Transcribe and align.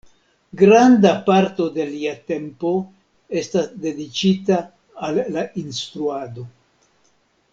Granda 0.61 1.09
parto 1.27 1.67
de 1.75 1.85
lia 1.89 2.13
tempo 2.31 2.71
estas 3.41 3.69
dediĉita 3.85 4.57
al 5.09 5.23
la 5.37 5.47
instruado. 5.65 6.49